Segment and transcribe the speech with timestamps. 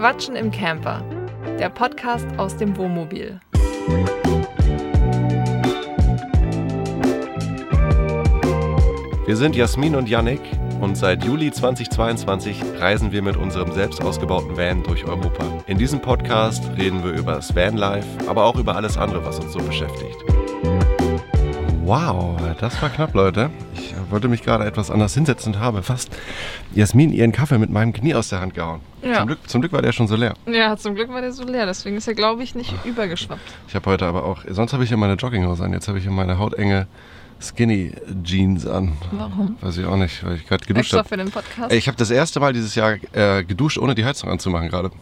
[0.00, 1.04] Quatschen im Camper,
[1.58, 3.38] der Podcast aus dem Wohnmobil.
[9.26, 10.40] Wir sind Jasmin und Yannick
[10.80, 15.44] und seit Juli 2022 reisen wir mit unserem selbst ausgebauten Van durch Europa.
[15.66, 19.52] In diesem Podcast reden wir über das Vanlife, aber auch über alles andere, was uns
[19.52, 20.16] so beschäftigt.
[21.90, 23.50] Wow, das war knapp, Leute.
[23.74, 26.16] Ich wollte mich gerade etwas anders hinsetzen und habe fast
[26.72, 28.80] Jasmin ihren Kaffee mit meinem Knie aus der Hand gehauen.
[29.02, 29.14] Ja.
[29.16, 30.34] Zum, Glück, zum Glück war der schon so leer.
[30.46, 33.40] Ja, zum Glück war der so leer, deswegen ist er, glaube ich, nicht übergeschwappt.
[33.66, 36.04] Ich habe heute aber auch, sonst habe ich ja meine Jogginghose an, jetzt habe ich
[36.04, 36.86] hier meine hautenge
[37.40, 38.92] Skinny Jeans an.
[39.10, 39.56] Warum?
[39.60, 41.08] Weiß ich auch nicht, weil ich gerade geduscht habe.
[41.08, 41.72] für den Podcast?
[41.72, 44.92] Ich habe das erste Mal dieses Jahr äh, geduscht, ohne die Heizung anzumachen gerade.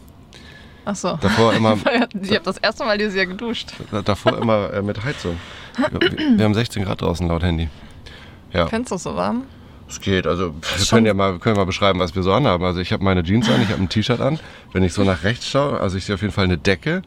[0.89, 1.19] Ach so.
[1.21, 1.77] Davor immer,
[2.21, 3.73] Ich habe das erste Mal dieses Jahr geduscht.
[4.05, 5.37] davor immer äh, mit Heizung.
[5.77, 7.69] Wir, wir haben 16 Grad draußen laut Handy.
[8.51, 9.43] Ja, Findest du es so warm?
[9.87, 10.25] es geht.
[10.25, 12.63] Also wir können ja mal, können mal beschreiben, was wir so anhaben.
[12.63, 14.39] Also ich habe meine Jeans an, ich habe ein T-Shirt an.
[14.71, 17.01] Wenn ich so nach rechts schaue, also ich sehe auf jeden Fall eine Decke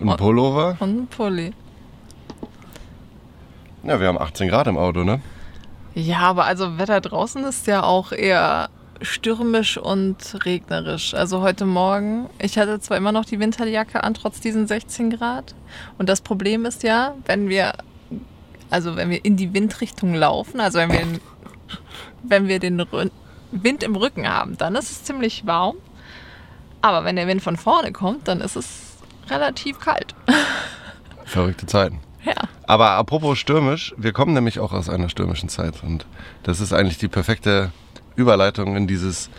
[0.00, 0.76] und einen Pullover.
[0.80, 1.52] Und ein Pulli.
[3.84, 5.20] Ja, wir haben 18 Grad im Auto, ne?
[5.94, 8.70] Ja, aber also Wetter draußen ist ja auch eher
[9.02, 11.14] stürmisch und regnerisch.
[11.14, 15.54] Also heute Morgen, ich hatte zwar immer noch die Winterjacke an, trotz diesen 16 Grad.
[15.98, 17.72] Und das Problem ist ja, wenn wir,
[18.68, 21.20] also wenn wir in die Windrichtung laufen, also wenn wir, den-
[22.22, 22.82] wenn wir den
[23.52, 25.76] Wind im Rücken haben, dann ist es ziemlich warm.
[26.82, 28.96] Aber wenn der Wind von vorne kommt, dann ist es
[29.28, 30.14] relativ kalt.
[31.24, 32.00] Verrückte Zeiten.
[32.24, 32.34] Ja.
[32.66, 36.04] Aber apropos stürmisch, wir kommen nämlich auch aus einer stürmischen Zeit und
[36.42, 37.72] das ist eigentlich die perfekte
[38.16, 39.30] Überleitung in dieses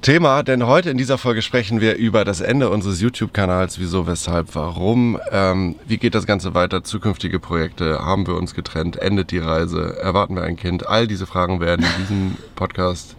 [0.00, 4.54] Thema, denn heute in dieser Folge sprechen wir über das Ende unseres YouTube-Kanals, wieso, weshalb,
[4.54, 9.38] warum, ähm, wie geht das Ganze weiter, zukünftige Projekte, haben wir uns getrennt, endet die
[9.38, 13.16] Reise, erwarten wir ein Kind, all diese Fragen werden in diesem Podcast,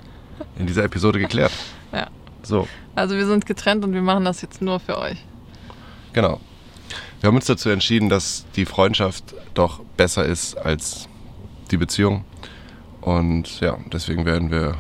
[0.57, 1.51] in dieser Episode geklärt.
[1.91, 2.07] Ja.
[2.43, 5.17] So, Also wir sind getrennt und wir machen das jetzt nur für euch.
[6.13, 6.39] Genau.
[7.19, 9.23] Wir haben uns dazu entschieden, dass die Freundschaft
[9.55, 11.09] doch besser ist als
[11.71, 12.25] die Beziehung.
[13.01, 14.75] Und ja, deswegen werden wir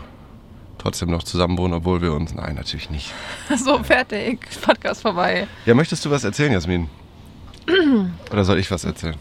[0.77, 2.33] trotzdem noch zusammen wohnen, obwohl wir uns.
[2.33, 3.13] Nein, natürlich nicht.
[3.57, 4.39] So, fertig.
[4.61, 5.47] Podcast vorbei.
[5.65, 6.89] Ja, möchtest du was erzählen, Jasmin?
[8.31, 9.15] Oder soll ich was erzählen?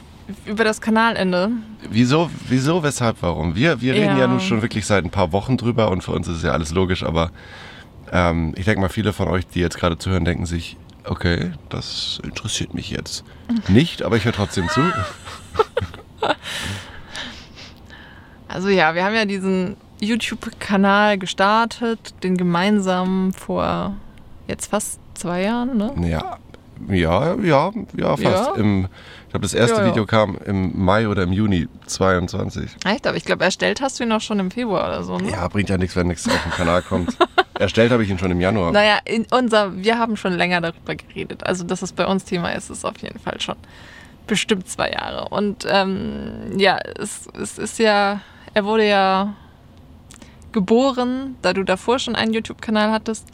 [0.44, 1.50] Über das Kanalende.
[1.91, 3.54] Wieso, wieso, weshalb, warum?
[3.54, 4.19] Wir, wir reden ja.
[4.19, 4.26] Ja.
[4.26, 7.03] nun schon wirklich seit ein paar Wochen drüber und für uns ist ja alles logisch,
[7.03, 7.31] aber
[8.12, 12.20] ähm, ich denke mal, viele von euch, die jetzt gerade zuhören, denken sich, okay, das
[12.22, 13.25] interessiert mich jetzt
[13.69, 14.82] nicht, aber ich höre trotzdem zu.
[18.48, 23.94] Also ja, wir haben ja diesen YouTube-Kanal gestartet, den gemeinsam vor
[24.47, 25.92] jetzt fast zwei Jahren, ne?
[26.09, 26.38] Ja,
[26.88, 28.22] ja, ja, ja, fast.
[28.22, 28.54] Ja?
[28.54, 28.88] Im,
[29.26, 29.91] ich glaube, das erste Ja, ja.
[29.91, 32.76] Video kam im Mai oder im Juni 22.
[32.84, 33.06] Echt?
[33.06, 35.31] Aber ich glaube, erstellt hast du ihn auch schon im Februar oder so, ne?
[35.32, 37.16] Ja, bringt ja nichts, wenn nichts auf den Kanal kommt.
[37.58, 38.70] Erstellt habe ich ihn schon im Januar.
[38.72, 41.44] Naja, in unser, wir haben schon länger darüber geredet.
[41.44, 43.56] Also, dass es bei uns Thema ist, ist auf jeden Fall schon
[44.28, 45.28] bestimmt zwei Jahre.
[45.31, 48.20] Und ähm, ja, es, es ist ja,
[48.58, 49.34] er wurde ja
[50.50, 53.28] geboren, da du davor schon einen YouTube-Kanal hattest,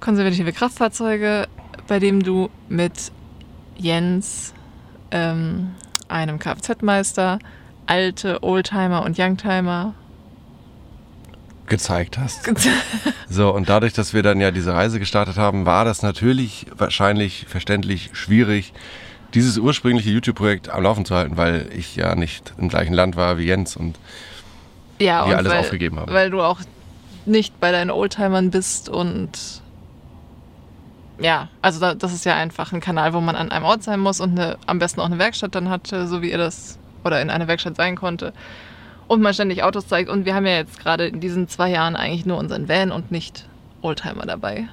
[0.00, 1.48] konservative Kraftfahrzeuge,
[1.88, 3.10] bei dem du mit
[3.78, 4.52] Jens,
[5.12, 5.70] ähm,
[6.08, 7.38] einem Kfz-Meister,
[7.86, 9.94] alte Oldtimer und Youngtimer
[11.66, 12.50] gezeigt hast.
[13.30, 17.46] So, und dadurch, dass wir dann ja diese Reise gestartet haben, war das natürlich wahrscheinlich
[17.48, 18.74] verständlich schwierig,
[19.34, 23.38] dieses ursprüngliche YouTube-Projekt am Laufen zu halten, weil ich ja nicht im gleichen Land war
[23.38, 23.98] wie Jens und
[24.98, 26.12] ja, wir und alles weil, aufgegeben haben.
[26.12, 26.60] Weil du auch
[27.24, 29.62] nicht bei deinen Oldtimern bist und
[31.18, 34.00] ja, also da, das ist ja einfach ein Kanal, wo man an einem Ort sein
[34.00, 37.20] muss und eine, am besten auch eine Werkstatt dann hatte, so wie ihr das oder
[37.20, 38.32] in einer Werkstatt sein konnte.
[39.08, 40.08] Und man ständig Autos zeigt.
[40.08, 43.10] Und wir haben ja jetzt gerade in diesen zwei Jahren eigentlich nur unseren Van und
[43.10, 43.46] nicht
[43.82, 44.68] Oldtimer dabei.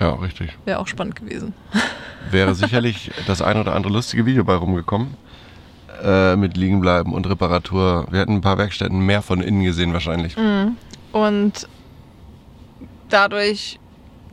[0.00, 0.56] Ja, richtig.
[0.64, 1.54] Wäre auch spannend gewesen.
[2.30, 5.14] Wäre sicherlich das ein oder andere lustige Video bei rumgekommen.
[6.02, 8.06] Äh, mit Liegenbleiben und Reparatur.
[8.10, 10.36] Wir hätten ein paar Werkstätten mehr von innen gesehen wahrscheinlich.
[11.12, 11.68] Und
[13.08, 13.78] dadurch,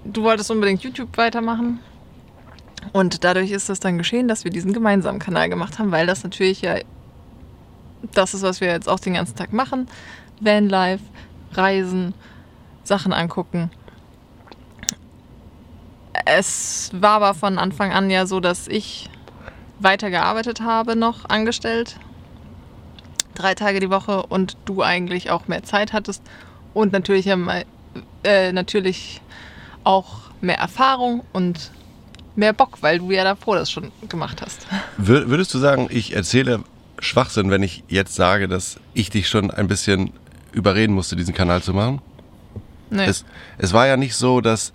[0.03, 1.79] du wolltest unbedingt YouTube weitermachen.
[2.91, 6.23] Und dadurch ist es dann geschehen, dass wir diesen gemeinsamen Kanal gemacht haben, weil das
[6.23, 6.75] natürlich ja
[8.11, 9.87] das ist, was wir jetzt auch den ganzen Tag machen.
[10.41, 11.03] Vanlife,
[11.53, 12.13] Reisen,
[12.83, 13.71] Sachen angucken.
[16.25, 19.09] Es war aber von Anfang an ja so, dass ich
[19.79, 21.97] weitergearbeitet habe, noch angestellt.
[23.35, 26.21] Drei Tage die Woche und du eigentlich auch mehr Zeit hattest
[26.73, 27.27] und natürlich,
[28.23, 29.21] äh, natürlich
[29.83, 31.71] auch mehr Erfahrung und
[32.35, 34.65] mehr Bock, weil du ja davor das schon gemacht hast.
[34.99, 36.63] Wür- Würdest du sagen, ich erzähle
[36.99, 40.13] Schwachsinn, wenn ich jetzt sage, dass ich dich schon ein bisschen
[40.51, 42.01] überreden musste, diesen Kanal zu machen?
[42.91, 43.05] Nee.
[43.05, 43.25] Es,
[43.57, 44.71] es war ja nicht so, dass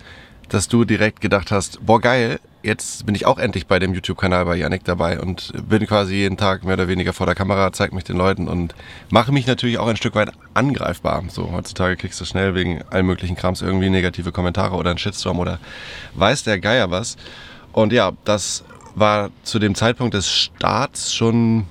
[0.49, 4.45] dass du direkt gedacht hast, boah geil, jetzt bin ich auch endlich bei dem YouTube-Kanal
[4.45, 7.95] bei Yannick dabei und bin quasi jeden Tag mehr oder weniger vor der Kamera, zeige
[7.95, 8.75] mich den Leuten und
[9.11, 11.23] mache mich natürlich auch ein Stück weit angreifbar.
[11.29, 15.39] So, heutzutage kriegst du schnell wegen allen möglichen Krams irgendwie negative Kommentare oder einen Shitstorm
[15.39, 15.59] oder
[16.15, 17.17] weiß der Geier was.
[17.73, 18.65] Und ja, das
[18.95, 21.67] war zu dem Zeitpunkt des Starts schon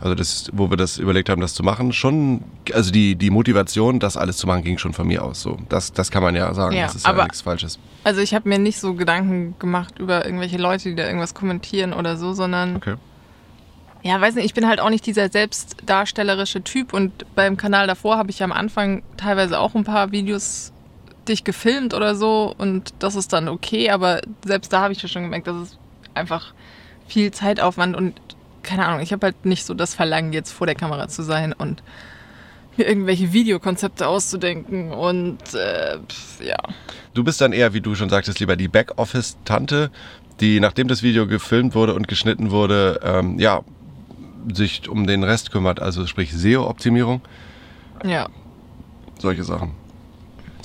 [0.00, 2.42] also das, wo wir das überlegt haben, das zu machen, schon,
[2.72, 5.42] also die, die Motivation, das alles zu machen, ging schon von mir aus.
[5.42, 6.74] So, das, das kann man ja sagen.
[6.74, 7.78] Ja, das ist aber- ja nichts Falsches.
[8.02, 11.92] Also ich habe mir nicht so Gedanken gemacht über irgendwelche Leute, die da irgendwas kommentieren
[11.92, 12.94] oder so, sondern Okay.
[14.02, 18.16] ja, weiß nicht, ich bin halt auch nicht dieser selbstdarstellerische Typ und beim Kanal davor
[18.16, 20.72] habe ich ja am Anfang teilweise auch ein paar Videos
[21.28, 25.08] dich gefilmt oder so und das ist dann okay, aber selbst da habe ich ja
[25.08, 25.78] schon gemerkt, das ist
[26.14, 26.54] einfach
[27.06, 28.18] viel Zeitaufwand und
[28.62, 31.52] keine Ahnung, ich habe halt nicht so das Verlangen, jetzt vor der Kamera zu sein
[31.52, 31.82] und
[32.76, 36.56] mir irgendwelche Videokonzepte auszudenken und äh, pf, ja.
[37.14, 39.90] Du bist dann eher, wie du schon sagtest, lieber die Backoffice-Tante,
[40.40, 43.62] die, nachdem das Video gefilmt wurde und geschnitten wurde, ähm, ja,
[44.52, 45.80] sich um den Rest kümmert.
[45.80, 47.20] Also sprich SEO-Optimierung,
[48.04, 48.28] Ja,
[49.18, 49.72] solche Sachen.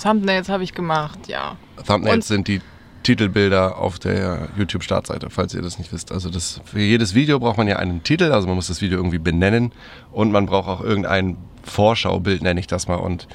[0.01, 1.57] Thumbnails habe ich gemacht, ja.
[1.85, 2.61] Thumbnails Und- sind die
[3.05, 6.11] Titelbilder auf der YouTube-Startseite, falls ihr das nicht wisst.
[6.11, 8.97] Also das, für jedes Video braucht man ja einen Titel, also man muss das Video
[8.97, 9.71] irgendwie benennen
[10.11, 12.95] und man braucht auch irgendein Vorschaubild, nenne ich das mal.
[12.95, 13.27] Und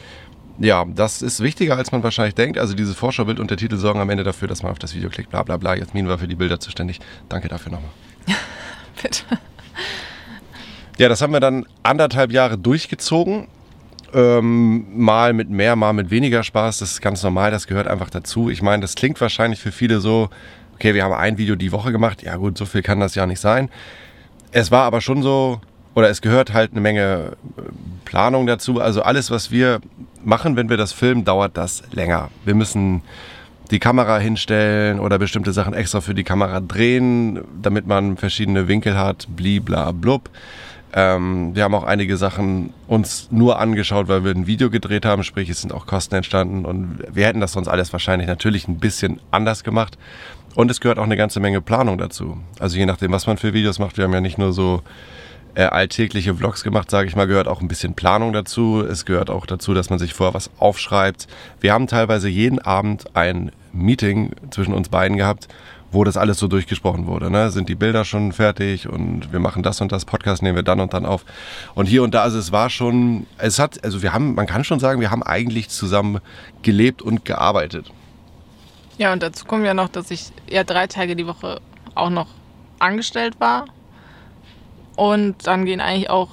[0.59, 2.59] ja, das ist wichtiger, als man wahrscheinlich denkt.
[2.59, 5.09] Also dieses Vorschaubild und der Titel sorgen am Ende dafür, dass man auf das Video
[5.09, 5.77] klickt, bla bla bla.
[5.77, 6.99] Jasmin war für die Bilder zuständig.
[7.29, 7.91] Danke dafür nochmal.
[9.03, 9.23] Bitte.
[10.99, 13.47] Ja, das haben wir dann anderthalb Jahre durchgezogen.
[14.13, 16.79] Ähm, mal mit mehr, mal mit weniger Spaß.
[16.79, 18.51] Das ist ganz normal, das gehört einfach dazu.
[18.51, 20.31] Ich meine, das klingt wahrscheinlich für viele so,
[20.75, 22.23] okay, wir haben ein Video die Woche gemacht.
[22.23, 23.71] Ja gut, so viel kann das ja nicht sein.
[24.53, 25.61] Es war aber schon so,
[25.95, 27.63] oder es gehört halt eine Menge äh,
[28.05, 28.81] Planung dazu.
[28.81, 29.81] Also alles, was wir
[30.25, 32.31] machen, wenn wir das filmen, dauert das länger.
[32.45, 33.03] Wir müssen
[33.71, 38.99] die Kamera hinstellen oder bestimmte Sachen extra für die Kamera drehen, damit man verschiedene Winkel
[38.99, 40.29] hat, blibla blub.
[40.93, 45.23] Ähm, wir haben auch einige Sachen uns nur angeschaut, weil wir ein Video gedreht haben,
[45.23, 48.79] sprich es sind auch Kosten entstanden und wir hätten das sonst alles wahrscheinlich natürlich ein
[48.79, 49.97] bisschen anders gemacht.
[50.57, 52.39] Und es gehört auch eine ganze Menge Planung dazu.
[52.59, 54.83] Also je nachdem, was man für Videos macht, wir haben ja nicht nur so
[55.55, 58.85] äh, alltägliche Vlogs gemacht, sage ich mal, gehört auch ein bisschen Planung dazu.
[58.85, 61.29] Es gehört auch dazu, dass man sich vorher was aufschreibt.
[61.61, 65.49] Wir haben teilweise jeden Abend ein Meeting zwischen uns beiden gehabt,
[65.93, 67.31] wo das alles so durchgesprochen wurde.
[67.31, 67.51] Ne?
[67.51, 70.81] Sind die Bilder schon fertig und wir machen das und das, Podcast nehmen wir dann
[70.81, 71.25] und dann auf.
[71.75, 74.65] Und hier und da, also es war schon, es hat, also wir haben, man kann
[74.65, 76.21] schon sagen, wir haben eigentlich zusammen
[76.63, 77.91] gelebt und gearbeitet.
[78.99, 81.61] Ja, und dazu kommt ja noch, dass ich ja drei Tage die Woche
[81.95, 82.29] auch noch
[82.79, 83.65] angestellt war.
[84.97, 86.29] Und dann gehen eigentlich auch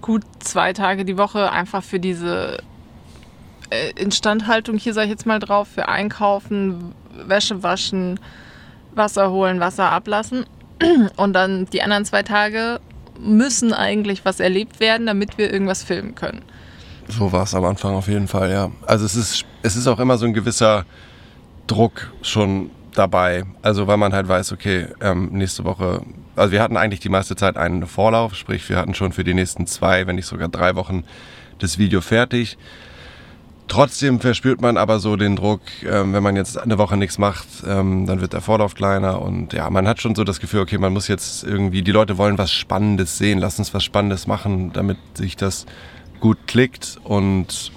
[0.00, 2.58] gut zwei Tage die Woche einfach für diese
[3.70, 6.94] äh, Instandhaltung hier, sag ich jetzt mal drauf, für Einkaufen,
[7.26, 8.18] Wäsche waschen,
[8.94, 10.44] Wasser holen, Wasser ablassen.
[11.16, 12.80] Und dann die anderen zwei Tage
[13.18, 16.42] müssen eigentlich was erlebt werden, damit wir irgendwas filmen können.
[17.08, 18.70] So war es am Anfang auf jeden Fall, ja.
[18.86, 20.84] Also es ist, es ist auch immer so ein gewisser
[21.66, 23.44] Druck schon dabei.
[23.62, 26.02] Also weil man halt weiß, okay, ähm, nächste Woche,
[26.36, 29.34] also wir hatten eigentlich die meiste Zeit einen Vorlauf, sprich wir hatten schon für die
[29.34, 31.04] nächsten zwei, wenn nicht sogar drei Wochen
[31.58, 32.58] das Video fertig.
[33.68, 37.46] Trotzdem verspürt man aber so den Druck, ähm, wenn man jetzt eine Woche nichts macht,
[37.66, 40.76] ähm, dann wird der Vorlauf kleiner und ja, man hat schon so das Gefühl, okay,
[40.78, 44.72] man muss jetzt irgendwie, die Leute wollen was Spannendes sehen, lass uns was Spannendes machen,
[44.72, 45.64] damit sich das
[46.20, 47.72] gut klickt und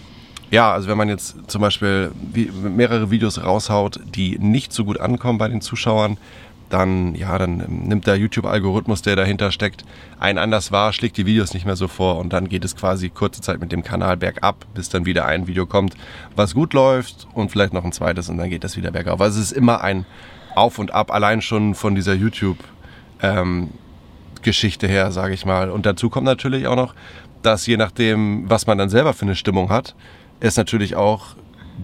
[0.51, 5.37] ja, also wenn man jetzt zum Beispiel mehrere Videos raushaut, die nicht so gut ankommen
[5.37, 6.17] bei den Zuschauern,
[6.69, 9.85] dann, ja, dann nimmt der YouTube-Algorithmus, der dahinter steckt,
[10.19, 13.09] einen anders wahr, schlägt die Videos nicht mehr so vor und dann geht es quasi
[13.09, 15.95] kurze Zeit mit dem Kanal bergab, bis dann wieder ein Video kommt,
[16.35, 19.21] was gut läuft und vielleicht noch ein zweites und dann geht das wieder bergauf.
[19.21, 20.05] Also es ist immer ein
[20.55, 22.63] Auf und Ab, allein schon von dieser YouTube-
[23.21, 23.69] ähm,
[24.41, 25.69] Geschichte her, sage ich mal.
[25.69, 26.93] Und dazu kommt natürlich auch noch,
[27.41, 29.95] dass je nachdem, was man dann selber für eine Stimmung hat,
[30.39, 31.35] es natürlich auch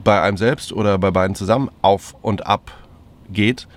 [0.04, 2.72] bei einem selbst oder bei beiden zusammen auf und ab
[3.30, 3.68] geht,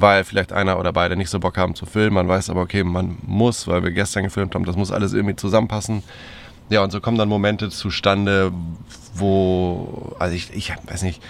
[0.00, 2.14] weil vielleicht einer oder beide nicht so Bock haben zu filmen.
[2.14, 5.34] Man weiß aber, okay, man muss, weil wir gestern gefilmt haben, das muss alles irgendwie
[5.34, 6.04] zusammenpassen.
[6.70, 8.52] Ja, und so kommen dann Momente zustande,
[9.14, 11.20] wo, also ich, ich weiß nicht,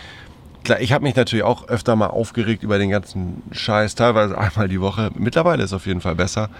[0.65, 4.69] klar, ich habe mich natürlich auch öfter mal aufgeregt über den ganzen Scheiß, teilweise einmal
[4.69, 5.11] die Woche.
[5.15, 6.51] Mittlerweile ist es auf jeden Fall besser.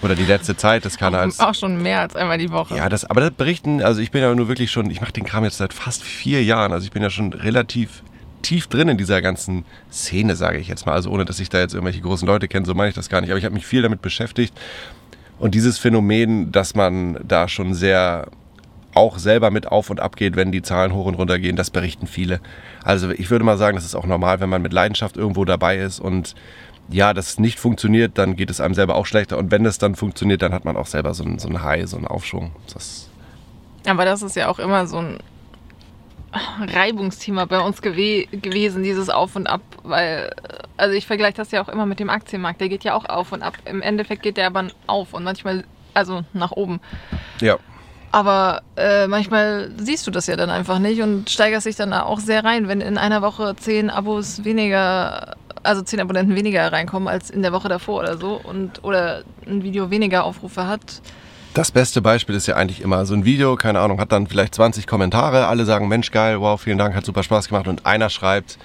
[0.00, 1.40] Oder die letzte Zeit des Kanals.
[1.40, 2.74] Auch schon mehr als einmal die Woche.
[2.76, 5.24] Ja, das, aber das berichten, also ich bin ja nur wirklich schon, ich mache den
[5.24, 8.02] Kram jetzt seit fast vier Jahren, also ich bin ja schon relativ
[8.44, 11.58] tief drin in dieser ganzen Szene, sage ich jetzt mal, also ohne dass ich da
[11.58, 13.66] jetzt irgendwelche großen Leute kenne, so meine ich das gar nicht, aber ich habe mich
[13.66, 14.54] viel damit beschäftigt
[15.38, 18.28] und dieses Phänomen, dass man da schon sehr
[18.94, 21.56] auch selber mit auf und ab geht, wenn die Zahlen hoch und runter gehen.
[21.56, 22.40] Das berichten viele.
[22.82, 25.78] Also ich würde mal sagen, das ist auch normal, wenn man mit Leidenschaft irgendwo dabei
[25.78, 26.34] ist und
[26.90, 29.38] ja, das nicht funktioniert, dann geht es einem selber auch schlechter.
[29.38, 31.88] Und wenn es dann funktioniert, dann hat man auch selber so einen, so einen High,
[31.88, 32.52] so einen Aufschwung.
[32.72, 33.08] Das
[33.86, 35.18] Aber das ist ja auch immer so ein
[36.58, 40.34] Reibungsthema bei uns gew gewesen, dieses Auf und Ab, weil,
[40.76, 43.32] also ich vergleiche das ja auch immer mit dem Aktienmarkt, der geht ja auch auf
[43.32, 43.54] und ab.
[43.64, 45.64] Im Endeffekt geht der aber auf und manchmal,
[45.94, 46.80] also nach oben.
[47.40, 47.58] ja.
[48.14, 52.20] Aber äh, manchmal siehst du das ja dann einfach nicht und steigerst dich dann auch
[52.20, 57.28] sehr rein, wenn in einer Woche zehn Abos weniger, also zehn Abonnenten weniger reinkommen als
[57.28, 61.02] in der Woche davor oder so und oder ein Video weniger Aufrufe hat.
[61.54, 64.56] Das beste Beispiel ist ja eigentlich immer so ein Video, keine Ahnung, hat dann vielleicht
[64.56, 68.10] 20 Kommentare, alle sagen, Mensch, geil, wow, vielen Dank, hat super Spaß gemacht und einer
[68.10, 68.58] schreibt,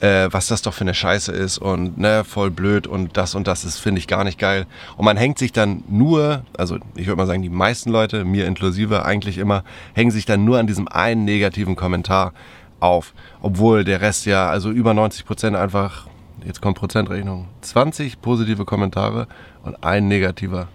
[0.00, 3.46] äh, was das doch für eine Scheiße ist und ne, voll blöd und das und
[3.46, 4.66] das ist, finde ich gar nicht geil.
[4.98, 8.46] Und man hängt sich dann nur, also ich würde mal sagen, die meisten Leute, mir
[8.46, 12.34] inklusive eigentlich immer, hängen sich dann nur an diesem einen negativen Kommentar
[12.78, 13.14] auf.
[13.40, 16.08] Obwohl der Rest ja, also über 90 Prozent einfach,
[16.44, 19.28] jetzt kommt Prozentrechnung, 20 positive Kommentare
[19.62, 20.68] und ein negativer.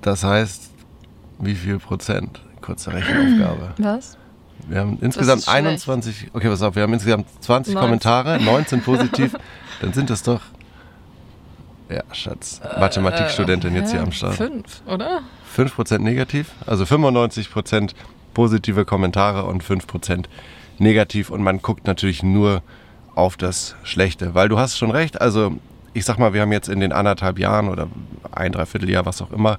[0.00, 0.67] Das heißt,
[1.38, 2.40] wie viel Prozent?
[2.60, 3.74] Kurze Rechenaufgabe.
[3.78, 4.16] Was?
[4.66, 5.66] Wir haben insgesamt ist schlecht.
[5.66, 7.88] 21, okay, pass auf, wir haben insgesamt 20 19.
[7.88, 9.36] Kommentare, 19 positiv,
[9.80, 10.40] dann sind das doch,
[11.88, 14.34] ja, Schatz, Mathematikstudentin jetzt hier am Start.
[14.34, 15.20] Fünf, oder?
[15.56, 17.92] 5% negativ, also 95%
[18.34, 20.24] positive Kommentare und 5%
[20.78, 22.62] negativ und man guckt natürlich nur
[23.14, 25.52] auf das Schlechte, weil du hast schon recht, also
[25.94, 27.88] ich sag mal, wir haben jetzt in den anderthalb Jahren oder
[28.32, 29.58] ein, dreiviertel Jahr, was auch immer,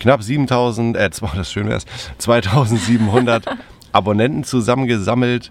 [0.00, 1.84] knapp 7000, äh, zwei- das schön wär's,
[2.18, 3.44] 2700
[3.92, 5.50] Abonnenten zusammengesammelt.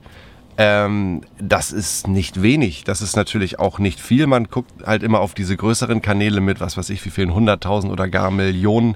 [0.59, 2.83] Ähm, das ist nicht wenig.
[2.83, 4.25] Das ist natürlich auch nicht viel.
[4.25, 7.91] Man guckt halt immer auf diese größeren Kanäle mit, was weiß ich, wie vielen 100.000
[7.91, 8.95] oder gar Millionen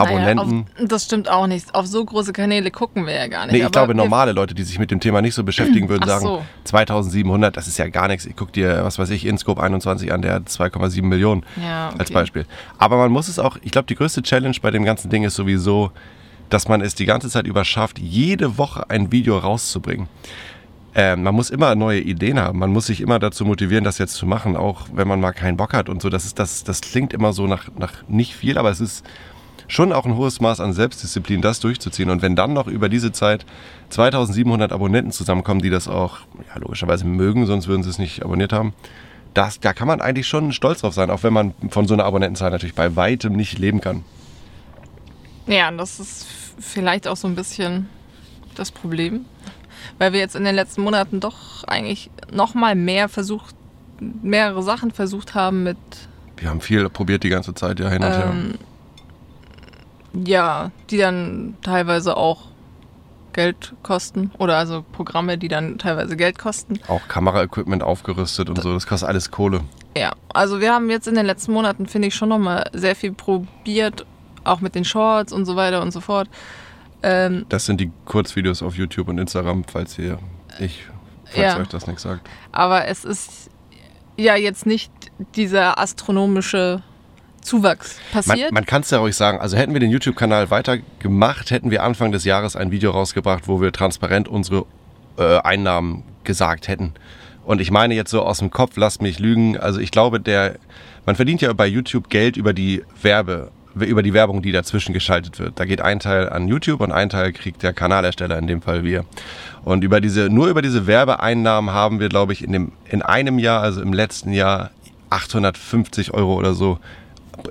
[0.00, 0.50] Abonnenten.
[0.56, 1.74] Naja, auf, das stimmt auch nicht.
[1.74, 3.52] Auf so große Kanäle gucken wir ja gar nicht.
[3.52, 6.06] Nee, ich aber glaube, normale Leute, die sich mit dem Thema nicht so beschäftigen, würden
[6.06, 6.42] sagen, so.
[6.64, 8.26] 2700, das ist ja gar nichts.
[8.26, 11.98] Ich guck dir, was weiß ich, Inscope 21 an, der hat 2,7 Millionen Ja, okay.
[11.98, 12.46] als Beispiel.
[12.78, 15.34] Aber man muss es auch, ich glaube, die größte Challenge bei dem ganzen Ding ist
[15.34, 15.92] sowieso,
[16.48, 20.08] dass man es die ganze Zeit über schafft, jede Woche ein Video rauszubringen.
[20.94, 22.58] Ähm, man muss immer neue Ideen haben.
[22.58, 25.56] Man muss sich immer dazu motivieren, das jetzt zu machen, auch wenn man mal keinen
[25.56, 26.08] Bock hat und so.
[26.08, 29.04] Das, ist, das, das klingt immer so nach, nach nicht viel, aber es ist
[29.70, 32.10] schon auch ein hohes Maß an Selbstdisziplin, das durchzuziehen.
[32.10, 33.46] Und wenn dann noch über diese Zeit
[33.90, 38.52] 2700 Abonnenten zusammenkommen, die das auch ja, logischerweise mögen, sonst würden sie es nicht abonniert
[38.52, 38.74] haben,
[39.32, 42.04] das, da kann man eigentlich schon stolz drauf sein, auch wenn man von so einer
[42.04, 44.04] Abonnentenzahl natürlich bei weitem nicht leben kann.
[45.46, 46.26] Ja, und das ist
[46.58, 47.88] vielleicht auch so ein bisschen
[48.56, 49.24] das Problem,
[49.98, 53.54] weil wir jetzt in den letzten Monaten doch eigentlich noch mal mehr versucht,
[54.00, 55.78] mehrere Sachen versucht haben mit,
[56.36, 58.34] Wir haben viel probiert die ganze Zeit, ja, hin und her.
[60.12, 62.42] Ja, die dann teilweise auch
[63.32, 66.80] Geld kosten oder also Programme, die dann teilweise Geld kosten.
[66.88, 69.60] Auch Kameraequipment aufgerüstet und so, das kostet alles Kohle.
[69.96, 73.12] Ja, also wir haben jetzt in den letzten Monaten, finde ich, schon nochmal sehr viel
[73.12, 74.04] probiert,
[74.42, 76.28] auch mit den Shorts und so weiter und so fort.
[77.02, 80.18] Ähm, Das sind die Kurzvideos auf YouTube und Instagram, falls ihr,
[80.58, 80.84] ich,
[81.24, 81.58] falls Ja.
[81.60, 82.28] euch das nichts sagt.
[82.52, 83.48] aber es ist
[84.16, 84.92] ja jetzt nicht
[85.36, 86.82] dieser astronomische
[87.40, 88.52] Zuwachs Man, passiert.
[88.52, 92.12] man kann es ja ruhig sagen, also hätten wir den YouTube-Kanal weitergemacht, hätten wir Anfang
[92.12, 94.66] des Jahres ein Video rausgebracht, wo wir transparent unsere
[95.18, 96.94] äh, Einnahmen gesagt hätten.
[97.44, 100.56] Und ich meine jetzt so aus dem Kopf, lasst mich lügen, also ich glaube, der,
[101.06, 105.38] man verdient ja bei YouTube Geld über die Werbe, über die Werbung, die dazwischen geschaltet
[105.38, 105.58] wird.
[105.58, 108.84] Da geht ein Teil an YouTube und ein Teil kriegt der Kanalersteller, in dem Fall
[108.84, 109.04] wir.
[109.64, 113.38] Und über diese, nur über diese Werbeeinnahmen haben wir, glaube ich, in, dem, in einem
[113.38, 114.70] Jahr, also im letzten Jahr,
[115.10, 116.78] 850 Euro oder so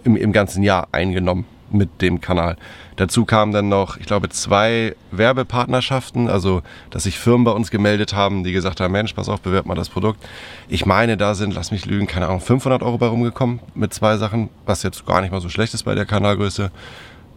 [0.04, 2.58] im, im ganzen Jahr eingenommen mit dem Kanal.
[2.96, 8.14] Dazu kamen dann noch, ich glaube, zwei Werbepartnerschaften, also dass sich Firmen bei uns gemeldet
[8.14, 10.26] haben, die gesagt haben, Mensch, pass auf, bewerb mal das Produkt.
[10.68, 14.18] Ich meine, da sind, lass mich lügen, keine Ahnung, 500 Euro bei rumgekommen mit zwei
[14.18, 16.72] Sachen, was jetzt gar nicht mal so schlecht ist bei der Kanalgröße.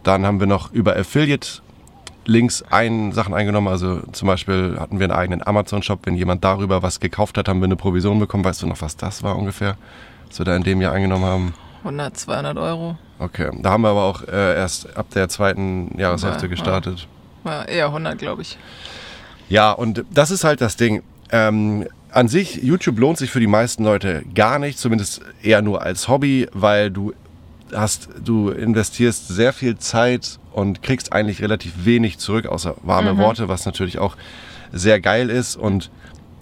[0.03, 1.61] Dann haben wir noch über Affiliate
[2.25, 3.67] Links ein, Sachen eingenommen.
[3.67, 5.99] Also zum Beispiel hatten wir einen eigenen Amazon-Shop.
[6.03, 8.45] Wenn jemand darüber was gekauft hat, haben wir eine Provision bekommen.
[8.45, 9.77] Weißt du noch, was das war ungefähr?
[10.29, 11.53] Was wir da in dem Jahr eingenommen haben?
[11.83, 12.97] 100, 200 Euro.
[13.19, 17.07] Okay, da haben wir aber auch äh, erst ab der zweiten Jahreshälfte Ja, gestartet.
[17.45, 18.57] Ja, eher 100, glaube ich.
[19.49, 21.03] Ja, und das ist halt das Ding.
[21.31, 25.81] Ähm, an sich, YouTube lohnt sich für die meisten Leute gar nicht, zumindest eher nur
[25.81, 27.13] als Hobby, weil du
[27.73, 33.49] hast, du investierst sehr viel Zeit und kriegst eigentlich relativ wenig zurück, außer warme Worte,
[33.49, 34.15] was natürlich auch
[34.71, 35.55] sehr geil ist.
[35.55, 35.89] Und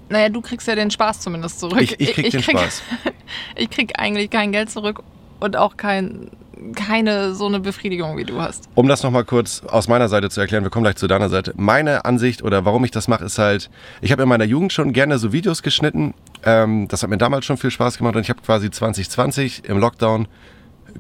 [0.10, 1.82] Naja, du kriegst ja den Spaß zumindest zurück.
[1.82, 2.82] ich, ich krieg den Spaß.
[3.56, 5.02] Ich krieg eigentlich kein Geld zurück
[5.42, 6.30] und auch kein,
[6.76, 8.70] keine so eine Befriedigung, wie du hast.
[8.76, 11.54] Um das nochmal kurz aus meiner Seite zu erklären, wir kommen gleich zu deiner Seite.
[11.58, 13.70] Meine Ansicht oder warum ich das mache, ist halt,
[14.02, 16.14] ich habe in meiner Jugend schon gerne so Videos geschnitten.
[16.46, 19.78] Ähm, das hat mir damals schon viel Spaß gemacht und ich habe quasi 2020 im
[19.80, 20.28] Lockdown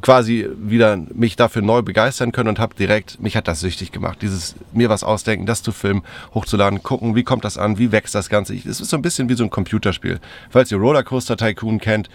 [0.01, 4.19] quasi wieder mich dafür neu begeistern können und habe direkt, mich hat das süchtig gemacht,
[4.21, 8.15] dieses mir was ausdenken, das zu filmen, hochzuladen, gucken, wie kommt das an, wie wächst
[8.15, 8.55] das Ganze.
[8.55, 10.19] Es ist so ein bisschen wie so ein Computerspiel.
[10.49, 12.09] Falls ihr Rollercoaster Tycoon kennt,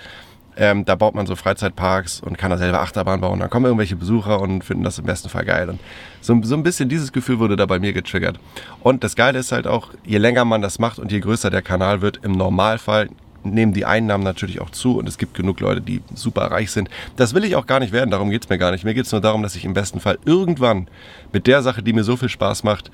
[0.56, 3.40] ähm, da baut man so Freizeitparks und kann da selber Achterbahn bauen.
[3.40, 5.68] Dann kommen irgendwelche Besucher und finden das im besten Fall geil.
[5.68, 5.80] Und
[6.20, 8.38] so, so ein bisschen dieses Gefühl wurde da bei mir getriggert.
[8.80, 11.62] Und das Geile ist halt auch, je länger man das macht und je größer der
[11.62, 13.08] Kanal wird, im Normalfall
[13.42, 16.88] nehmen die Einnahmen natürlich auch zu und es gibt genug Leute, die super reich sind.
[17.16, 18.84] Das will ich auch gar nicht werden, darum geht es mir gar nicht.
[18.84, 20.88] Mir geht es nur darum, dass ich im besten Fall irgendwann
[21.32, 22.90] mit der Sache, die mir so viel Spaß macht,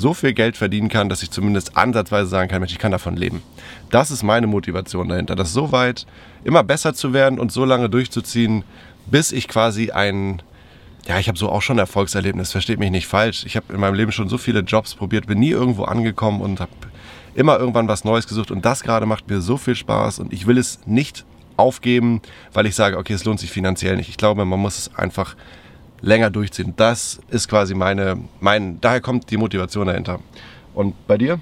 [0.00, 3.16] so viel Geld verdienen kann, dass ich zumindest ansatzweise sagen kann, Mensch, ich kann davon
[3.16, 3.42] leben.
[3.90, 6.06] Das ist meine Motivation dahinter, das so weit
[6.42, 8.64] immer besser zu werden und so lange durchzuziehen,
[9.06, 10.42] bis ich quasi ein,
[11.06, 13.44] ja, ich habe so auch schon Erfolgserlebnis, versteht mich nicht falsch.
[13.44, 16.60] Ich habe in meinem Leben schon so viele Jobs probiert, bin nie irgendwo angekommen und
[16.60, 16.72] habe
[17.34, 20.46] immer irgendwann was Neues gesucht und das gerade macht mir so viel Spaß und ich
[20.46, 21.24] will es nicht
[21.56, 24.08] aufgeben, weil ich sage, okay, es lohnt sich finanziell nicht.
[24.08, 25.36] Ich glaube, man muss es einfach
[26.02, 26.74] länger durchziehen.
[26.76, 30.20] Das ist quasi meine, mein, daher kommt die Motivation dahinter.
[30.74, 31.40] Und bei dir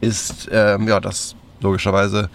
[0.00, 2.30] ist ähm, ja das logischerweise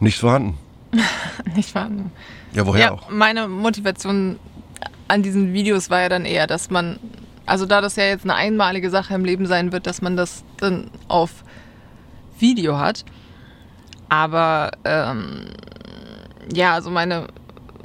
[0.00, 0.58] nicht vorhanden.
[1.54, 2.10] nicht vorhanden.
[2.52, 3.10] Ja, woher ja, auch?
[3.10, 4.38] Meine Motivation
[5.08, 6.98] an diesen Videos war ja dann eher, dass man
[7.50, 10.44] also da das ja jetzt eine einmalige Sache im Leben sein wird, dass man das
[10.58, 11.42] dann auf
[12.38, 13.04] Video hat.
[14.08, 15.46] Aber ähm,
[16.54, 17.26] ja, also meine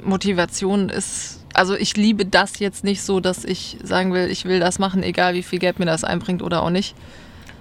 [0.04, 4.60] Motivation ist, also ich liebe das jetzt nicht so, dass ich sagen will, ich will
[4.60, 6.94] das machen, egal wie viel Geld mir das einbringt oder auch nicht.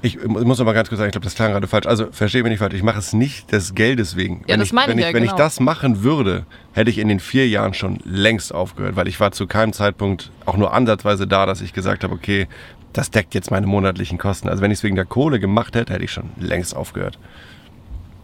[0.01, 1.87] Ich muss noch mal ganz kurz sagen, ich glaube, das klang gerade falsch.
[1.87, 4.41] Also verstehe mich nicht falsch, ich mache es nicht des Geldes wegen.
[4.41, 5.33] Ja, wenn das ich, meine wenn ich ja, Wenn genau.
[5.33, 9.19] ich das machen würde, hätte ich in den vier Jahren schon längst aufgehört, weil ich
[9.19, 12.47] war zu keinem Zeitpunkt auch nur ansatzweise da, dass ich gesagt habe, okay,
[12.93, 14.47] das deckt jetzt meine monatlichen Kosten.
[14.47, 17.17] Also wenn ich es wegen der Kohle gemacht hätte, hätte ich schon längst aufgehört.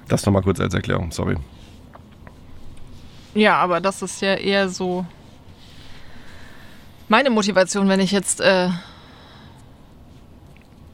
[0.08, 1.38] Das noch mal kurz als Erklärung, sorry.
[3.34, 5.06] Ja, aber das ist ja eher so
[7.12, 8.70] meine Motivation, wenn ich jetzt äh,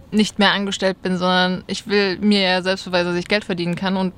[0.10, 3.75] nicht mehr angestellt bin, sondern ich will mir ja selbst beweisen, dass ich Geld verdienen
[3.75, 4.13] kann und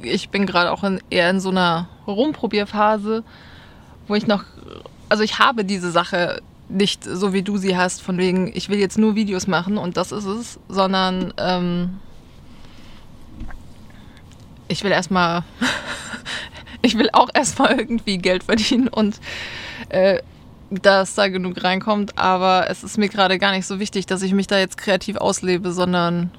[0.00, 3.24] ich bin gerade auch in, eher in so einer Rumprobierphase,
[4.08, 4.44] wo ich noch,
[5.10, 8.78] also ich habe diese Sache nicht so wie du sie hast, von wegen, ich will
[8.78, 12.00] jetzt nur Videos machen und das ist es, sondern ähm,
[14.66, 15.44] ich will erstmal,
[16.80, 19.20] ich will auch erstmal irgendwie Geld verdienen und
[19.90, 20.22] äh,
[20.80, 24.32] dass da genug reinkommt, aber es ist mir gerade gar nicht so wichtig, dass ich
[24.32, 26.30] mich da jetzt kreativ auslebe, sondern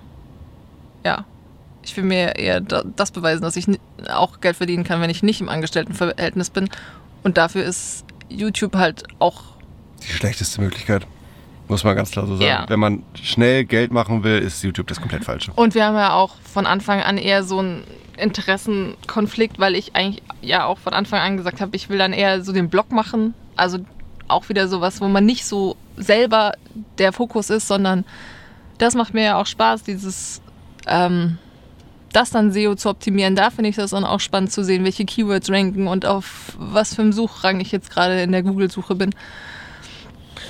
[1.05, 1.25] ja,
[1.83, 3.67] ich will mir eher das beweisen, dass ich
[4.09, 6.69] auch Geld verdienen kann, wenn ich nicht im Angestelltenverhältnis bin.
[7.23, 9.41] Und dafür ist YouTube halt auch
[10.01, 11.05] die schlechteste Möglichkeit.
[11.67, 12.47] Muss man ganz klar so sagen.
[12.47, 12.65] Ja.
[12.67, 15.51] Wenn man schnell Geld machen will, ist YouTube das komplett falsche.
[15.53, 17.83] Und wir haben ja auch von Anfang an eher so einen
[18.17, 22.43] Interessenkonflikt, weil ich eigentlich ja auch von Anfang an gesagt habe, ich will dann eher
[22.43, 23.33] so den Blog machen.
[23.55, 23.79] Also
[24.33, 26.53] auch wieder sowas, wo man nicht so selber
[26.97, 28.05] der Fokus ist, sondern
[28.77, 30.41] das macht mir ja auch Spaß, dieses
[30.87, 31.37] ähm,
[32.13, 33.35] das dann SEO zu optimieren.
[33.35, 36.95] Da finde ich das dann auch spannend zu sehen, welche Keywords ranken und auf was
[36.95, 39.15] für einem Suchrang ich jetzt gerade in der Google-Suche bin.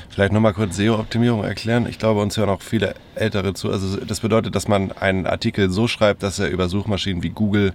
[0.10, 1.88] Vielleicht nochmal kurz SEO-Optimierung erklären.
[1.90, 3.72] Ich glaube, uns hören auch viele Ältere zu.
[3.72, 7.74] Also das bedeutet, dass man einen Artikel so schreibt, dass er über Suchmaschinen wie Google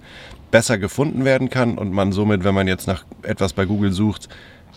[0.49, 4.29] besser gefunden werden kann und man somit, wenn man jetzt nach etwas bei Google sucht,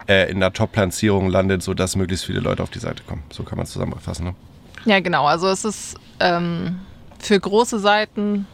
[0.09, 3.23] äh, in der Top-Platzierung landet, sodass möglichst viele Leute auf die Seite kommen.
[3.31, 4.27] So kann man es zusammenfassen.
[4.27, 4.35] Ne?
[4.85, 5.27] Ja, genau.
[5.27, 6.81] Also es ist ähm,
[7.19, 8.47] für große Seiten,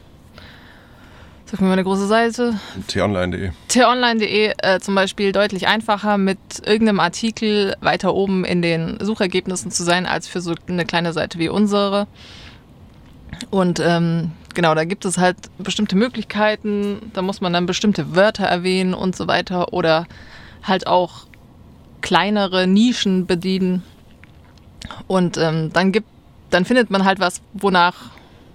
[1.46, 3.50] sag mir mal eine große Seite, t-online.de.
[3.68, 9.84] t-online.de äh, zum Beispiel deutlich einfacher, mit irgendeinem Artikel weiter oben in den Suchergebnissen zu
[9.84, 12.06] sein, als für so eine kleine Seite wie unsere.
[13.50, 18.44] Und ähm, genau, da gibt es halt bestimmte Möglichkeiten, da muss man dann bestimmte Wörter
[18.44, 20.06] erwähnen und so weiter oder
[20.62, 21.27] halt auch
[22.00, 23.82] kleinere Nischen bedienen.
[25.06, 26.08] Und ähm, dann gibt,
[26.50, 28.10] dann findet man halt was, wonach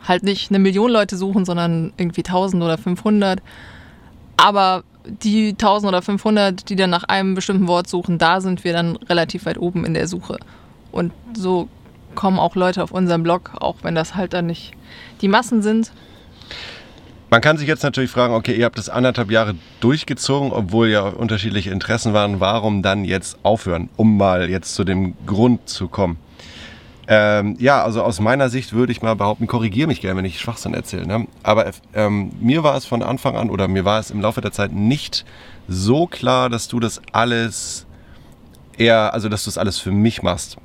[0.07, 3.41] halt nicht eine Million Leute suchen, sondern irgendwie 1000 oder 500.
[4.37, 8.73] Aber die 1000 oder 500, die dann nach einem bestimmten Wort suchen, da sind wir
[8.73, 10.37] dann relativ weit oben in der Suche.
[10.91, 11.67] Und so
[12.15, 14.73] kommen auch Leute auf unseren Blog, auch wenn das halt dann nicht
[15.21, 15.91] die Massen sind.
[17.33, 21.01] Man kann sich jetzt natürlich fragen, okay, ihr habt das anderthalb Jahre durchgezogen, obwohl ja
[21.01, 22.39] unterschiedliche Interessen waren.
[22.39, 26.19] Warum dann jetzt aufhören, um mal jetzt zu dem Grund zu kommen?
[27.07, 30.39] Ähm, ja, also aus meiner Sicht würde ich mal behaupten, korrigiere mich gerne, wenn ich
[30.39, 31.07] Schwachsinn erzähle.
[31.07, 31.25] Ne?
[31.41, 34.51] Aber ähm, mir war es von Anfang an oder mir war es im Laufe der
[34.51, 35.25] Zeit nicht
[35.67, 37.87] so klar, dass du das alles
[38.77, 40.57] eher, also dass du das alles für mich machst.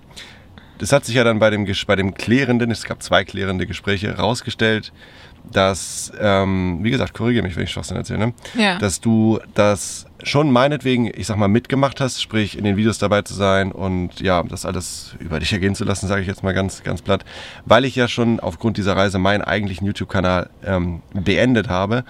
[0.76, 4.16] Das hat sich ja dann bei dem, bei dem klärenden, es gab zwei klärende Gespräche,
[4.16, 4.92] rausgestellt,
[5.52, 8.32] dass, ähm, wie gesagt, korrigiere mich, wenn ich Schwachsinn erzähle, ne?
[8.56, 8.78] Ja.
[8.78, 13.22] dass du das schon meinetwegen, ich sag mal, mitgemacht hast, sprich in den Videos dabei
[13.22, 16.54] zu sein und ja, das alles über dich ergehen zu lassen, sage ich jetzt mal
[16.54, 17.24] ganz, ganz platt,
[17.66, 22.04] weil ich ja schon aufgrund dieser Reise meinen eigentlichen YouTube-Kanal ähm, beendet habe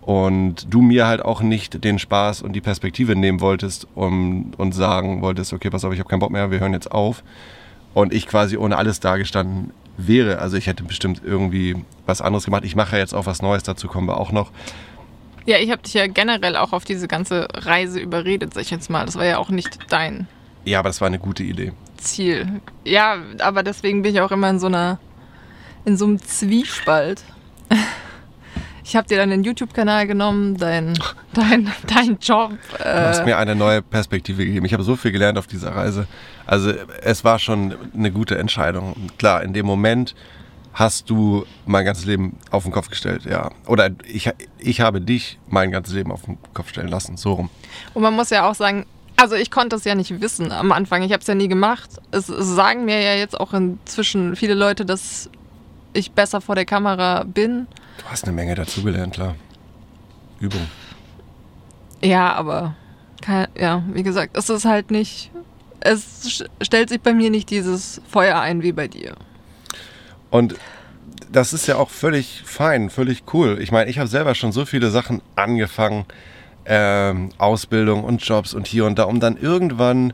[0.00, 4.72] und du mir halt auch nicht den Spaß und die Perspektive nehmen wolltest um, und
[4.72, 7.22] sagen wolltest, okay, pass auf, ich habe keinen Bock mehr, wir hören jetzt auf
[7.94, 10.38] und ich quasi ohne alles dagestanden wäre.
[10.38, 12.64] Also ich hätte bestimmt irgendwie was anderes gemacht.
[12.64, 14.50] Ich mache ja jetzt auch was Neues, dazu kommen wir auch noch.
[15.44, 18.90] Ja, ich habe dich ja generell auch auf diese ganze Reise überredet, sag ich jetzt
[18.90, 19.04] mal.
[19.04, 20.28] Das war ja auch nicht dein
[20.64, 21.72] Ja, aber das war eine gute Idee.
[21.96, 22.60] Ziel.
[22.84, 24.98] Ja, aber deswegen bin ich auch immer in so einer,
[25.84, 27.22] in so einem Zwiespalt.
[28.84, 30.94] Ich habe dir dann den YouTube-Kanal genommen, dein,
[31.34, 32.52] dein, dein Job.
[32.78, 34.66] Du hast Äh, mir eine neue Perspektive gegeben.
[34.66, 36.06] Ich habe so viel gelernt auf dieser Reise.
[36.46, 38.92] Also es war schon eine gute Entscheidung.
[38.94, 40.14] Und klar, in dem Moment
[40.74, 43.50] hast du mein ganzes Leben auf den Kopf gestellt, ja.
[43.66, 47.50] Oder ich, ich habe dich mein ganzes Leben auf den Kopf stellen lassen, so rum.
[47.94, 51.02] und man muss ja auch sagen, also ich konnte es ja nicht wissen am Anfang.
[51.02, 51.90] Ich habe es ja nie gemacht.
[52.10, 55.28] Es, es sagen mir ja jetzt auch inzwischen viele Leute, dass
[55.92, 57.66] ich besser vor der Kamera bin.
[57.98, 59.34] Du hast eine Menge dazugelernt, klar.
[60.40, 60.66] Übung.
[62.00, 62.74] Ja, aber
[63.20, 65.30] kein, ja, wie gesagt, es ist halt nicht.
[65.80, 69.14] Es stellt sich bei mir nicht dieses Feuer ein wie bei dir.
[70.30, 70.56] Und
[71.30, 73.58] das ist ja auch völlig fein, völlig cool.
[73.60, 76.04] Ich meine, ich habe selber schon so viele Sachen angefangen,
[76.64, 80.12] ähm, Ausbildung und Jobs und hier und da, um dann irgendwann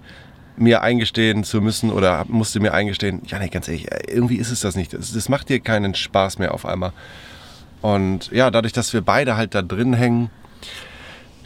[0.59, 4.51] mir eingestehen zu müssen oder musste mir eingestehen, ja, nee, ganz ehrlich, äh, irgendwie ist
[4.51, 4.93] es das nicht.
[4.93, 6.93] Das, das macht dir keinen Spaß mehr auf einmal.
[7.81, 10.31] Und ja, dadurch, dass wir beide halt da drin hängen,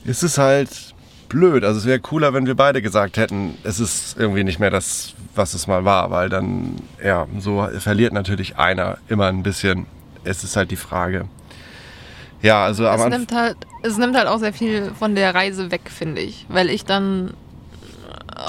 [0.04, 0.94] ist es halt
[1.28, 1.64] blöd.
[1.64, 5.14] Also es wäre cooler, wenn wir beide gesagt hätten, es ist irgendwie nicht mehr das,
[5.34, 9.86] was es mal war, weil dann, ja, so verliert natürlich einer immer ein bisschen.
[10.24, 11.26] Es ist halt die Frage.
[12.42, 15.82] Ja, also Es nimmt, halt, es nimmt halt auch sehr viel von der Reise weg,
[15.90, 16.46] finde ich.
[16.48, 17.34] Weil ich dann.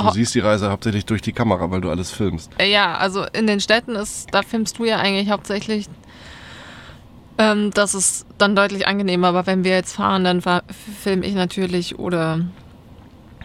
[0.01, 2.51] Du siehst die Reise hauptsächlich durch die Kamera, weil du alles filmst.
[2.57, 5.87] Äh, ja, also in den Städten ist, da filmst du ja eigentlich hauptsächlich.
[7.37, 10.41] Ähm, das ist dann deutlich angenehmer, aber wenn wir jetzt fahren, dann
[11.01, 12.41] filme ich natürlich oder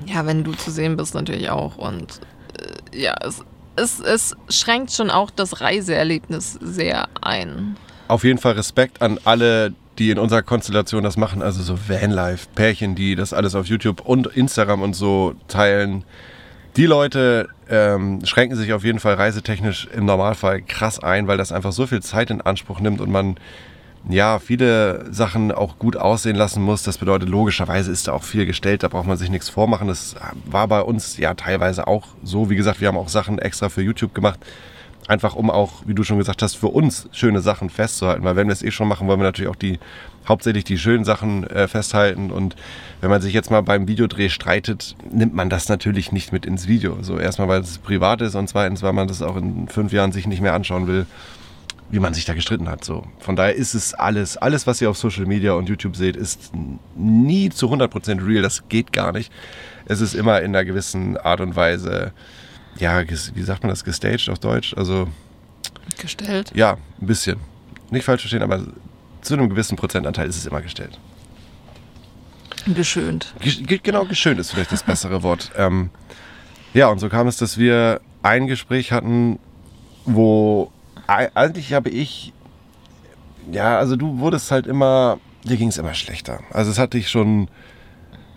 [0.07, 1.77] ja, wenn du zu sehen bist, natürlich auch.
[1.77, 2.21] Und
[2.93, 3.45] äh, ja, es,
[3.77, 7.77] es, es schränkt schon auch das Reiseerlebnis sehr ein.
[8.09, 12.47] Auf jeden Fall Respekt an alle, die in unserer Konstellation das machen, also so Vanlife,
[12.55, 16.05] Pärchen, die das alles auf YouTube und Instagram und so teilen.
[16.79, 21.51] Die Leute ähm, schränken sich auf jeden Fall reisetechnisch im Normalfall krass ein, weil das
[21.51, 23.37] einfach so viel Zeit in Anspruch nimmt und man
[24.09, 26.85] ja viele Sachen auch gut aussehen lassen muss.
[26.85, 29.89] Das bedeutet, logischerweise ist da auch viel gestellt, da braucht man sich nichts vormachen.
[29.89, 30.15] Das
[30.45, 32.49] war bei uns ja teilweise auch so.
[32.49, 34.39] Wie gesagt, wir haben auch Sachen extra für YouTube gemacht,
[35.09, 38.23] einfach um auch, wie du schon gesagt hast, für uns schöne Sachen festzuhalten.
[38.25, 39.81] Weil wenn wir es eh schon machen, wollen wir natürlich auch die
[40.29, 42.31] hauptsächlich die schönen Sachen äh, festhalten.
[42.31, 42.55] Und
[43.01, 46.69] wenn man sich jetzt mal beim Videodreh streitet, nimmt man das natürlich nicht mit ins
[46.69, 46.99] Video.
[47.01, 50.13] So erstmal, weil es privat ist und zweitens, weil man das auch in fünf Jahren
[50.13, 51.07] sich nicht mehr anschauen will,
[51.91, 52.85] wie man sich da gestritten hat.
[52.85, 53.05] So.
[53.19, 56.53] Von daher ist es alles, alles, was ihr auf Social Media und YouTube seht, ist
[56.95, 58.43] nie zu 100% real.
[58.43, 59.33] Das geht gar nicht.
[59.87, 62.13] Es ist immer in einer gewissen Art und Weise,
[62.79, 64.75] ja, wie sagt man das, gestaged auf Deutsch?
[64.77, 65.09] Also,
[65.99, 66.53] Gestellt.
[66.55, 67.39] ja, ein bisschen.
[67.91, 68.61] Nicht falsch verstehen, aber
[69.23, 70.99] zu einem gewissen Prozentanteil ist es immer gestellt.
[72.67, 73.35] Geschönt.
[73.41, 75.51] Ge- ge- Genau, geschönt ist vielleicht das bessere Wort.
[75.57, 75.91] Ähm,
[76.75, 79.39] ja, und so kam es, dass wir ein Gespräch hatten,
[80.05, 80.71] wo
[81.07, 82.33] ei- eigentlich habe ich,
[83.51, 86.41] ja, also du wurdest halt immer, dir ging es immer schlechter.
[86.53, 87.49] Also es hat dich schon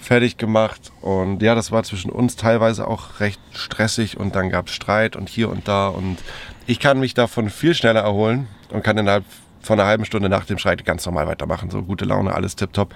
[0.01, 4.67] fertig gemacht und ja, das war zwischen uns teilweise auch recht stressig und dann gab
[4.67, 6.17] es Streit und hier und da und
[6.65, 9.25] ich kann mich davon viel schneller erholen und kann innerhalb
[9.61, 11.69] von einer halben Stunde nach dem Streit ganz normal weitermachen.
[11.69, 12.93] So gute Laune, alles tipptopp.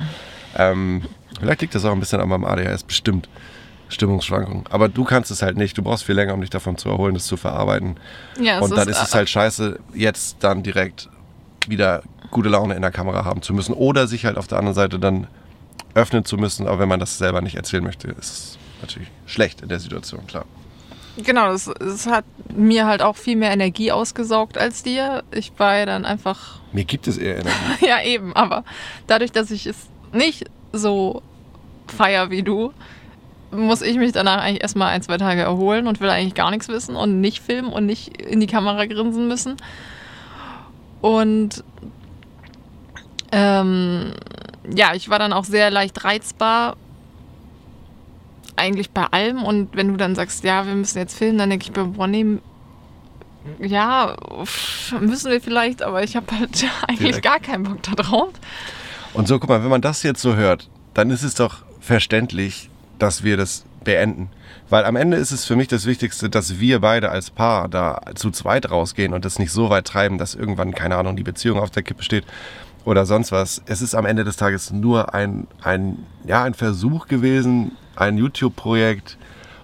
[0.57, 1.03] Ähm,
[1.39, 3.29] vielleicht liegt das auch ein bisschen an meinem ADHS, bestimmt.
[3.87, 4.65] Stimmungsschwankungen.
[4.71, 5.77] Aber du kannst es halt nicht.
[5.77, 7.97] Du brauchst viel länger, um dich davon zu erholen, das zu verarbeiten.
[8.39, 11.07] Ja, und dann ist äh, es halt scheiße, jetzt dann direkt
[11.67, 13.73] wieder gute Laune in der Kamera haben zu müssen.
[13.73, 15.27] Oder sich halt auf der anderen Seite dann
[15.95, 16.67] öffnen zu müssen.
[16.67, 20.27] Aber wenn man das selber nicht erzählen möchte, ist es natürlich schlecht in der Situation,
[20.27, 20.45] klar.
[21.17, 25.23] Genau, es, es hat mir halt auch viel mehr Energie ausgesaugt als dir.
[25.31, 27.55] Ich war ja dann einfach, Mir gibt es eher Energie.
[27.87, 28.65] ja eben, aber
[29.07, 29.77] dadurch, dass ich es
[30.11, 31.23] nicht so
[31.87, 32.73] feier wie du,
[33.51, 36.67] muss ich mich danach eigentlich erstmal ein, zwei Tage erholen und will eigentlich gar nichts
[36.67, 39.55] wissen und nicht filmen und nicht in die Kamera grinsen müssen.
[40.99, 41.63] Und
[43.31, 44.13] ähm,
[44.73, 46.77] ja, ich war dann auch sehr leicht reizbar.
[48.55, 49.43] Eigentlich bei allem.
[49.43, 52.07] Und wenn du dann sagst, ja, wir müssen jetzt filmen, dann denke ich bei boah,
[52.07, 52.39] nee,
[53.59, 54.15] ja,
[54.99, 57.23] müssen wir vielleicht, aber ich habe halt eigentlich Direkt.
[57.23, 58.29] gar keinen Bock da drauf.
[59.13, 62.69] Und so, guck mal, wenn man das jetzt so hört, dann ist es doch verständlich,
[62.97, 64.29] dass wir das beenden.
[64.69, 68.01] Weil am Ende ist es für mich das Wichtigste, dass wir beide als Paar da
[68.15, 71.59] zu zweit rausgehen und das nicht so weit treiben, dass irgendwann, keine Ahnung, die Beziehung
[71.59, 72.25] auf der Kippe steht
[72.85, 73.61] oder sonst was.
[73.65, 79.17] Es ist am Ende des Tages nur ein, ein, ja, ein Versuch gewesen, ein YouTube-Projekt.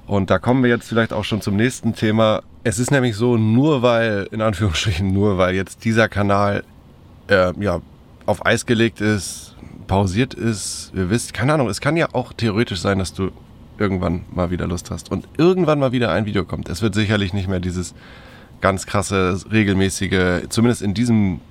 [0.07, 2.41] Und da kommen wir jetzt vielleicht auch schon zum nächsten Thema.
[2.63, 6.63] Es ist nämlich so, nur weil, in Anführungsstrichen, nur weil jetzt dieser Kanal
[7.27, 7.79] äh, ja,
[8.25, 9.55] auf Eis gelegt ist,
[9.87, 13.31] pausiert ist, ihr wisst, keine Ahnung, es kann ja auch theoretisch sein, dass du
[13.77, 16.69] irgendwann mal wieder Lust hast und irgendwann mal wieder ein Video kommt.
[16.69, 17.93] Es wird sicherlich nicht mehr dieses
[18.61, 21.41] ganz krasse, regelmäßige, zumindest in diesem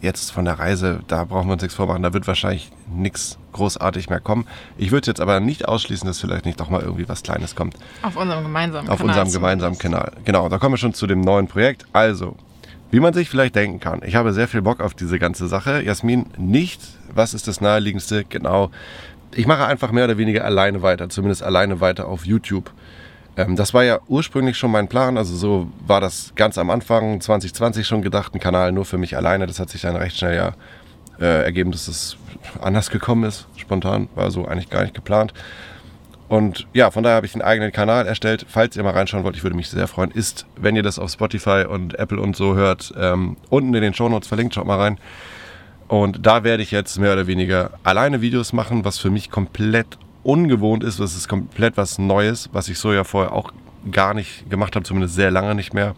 [0.00, 4.10] jetzt von der Reise, da brauchen wir uns nichts vormachen, da wird wahrscheinlich nichts großartig
[4.10, 4.46] mehr kommen.
[4.76, 7.74] Ich würde jetzt aber nicht ausschließen, dass vielleicht nicht doch mal irgendwie was Kleines kommt.
[8.02, 9.12] Auf unserem gemeinsamen Auf Kanal.
[9.12, 10.12] Auf unserem gemeinsamen Kanal.
[10.24, 11.86] Genau, da kommen wir schon zu dem neuen Projekt.
[11.92, 12.36] Also,
[12.90, 15.82] wie man sich vielleicht denken kann, ich habe sehr viel Bock auf diese ganze Sache.
[15.82, 16.80] Jasmin, nicht,
[17.12, 18.24] was ist das naheliegendste?
[18.24, 18.70] Genau.
[19.34, 22.70] Ich mache einfach mehr oder weniger alleine weiter, zumindest alleine weiter auf YouTube.
[23.38, 25.16] Ähm, das war ja ursprünglich schon mein Plan.
[25.16, 29.16] Also so war das ganz am Anfang 2020 schon gedacht, ein Kanal nur für mich
[29.16, 29.46] alleine.
[29.46, 30.52] Das hat sich dann recht schnell ja
[31.20, 32.16] äh, ergeben, dass es
[32.60, 33.46] anders gekommen ist.
[33.56, 35.32] Spontan war so eigentlich gar nicht geplant.
[36.28, 38.44] Und ja, von daher habe ich einen eigenen Kanal erstellt.
[38.48, 41.10] Falls ihr mal reinschauen wollt, ich würde mich sehr freuen, ist, wenn ihr das auf
[41.10, 44.98] Spotify und Apple und so hört, ähm, unten in den Shownotes verlinkt, schaut mal rein.
[45.86, 49.96] Und da werde ich jetzt mehr oder weniger alleine Videos machen, was für mich komplett
[50.22, 51.00] ungewohnt ist.
[51.00, 53.52] Das ist komplett was Neues, was ich so ja vorher auch
[53.90, 55.94] gar nicht gemacht habe, zumindest sehr lange nicht mehr.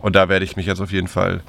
[0.00, 1.42] Und da werde ich mich jetzt auf jeden Fall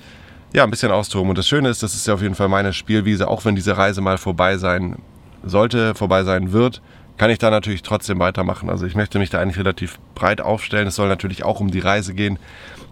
[0.53, 1.29] ja, ein bisschen austoben.
[1.29, 3.75] Und das Schöne ist, das ist ja auf jeden Fall meine Spielwiese, auch wenn diese
[3.77, 4.97] Reise mal vorbei sein
[5.43, 6.82] sollte, vorbei sein wird,
[7.17, 8.69] kann ich da natürlich trotzdem weitermachen.
[8.69, 10.88] Also ich möchte mich da eigentlich relativ breit aufstellen.
[10.88, 12.39] Es soll natürlich auch um die Reise gehen.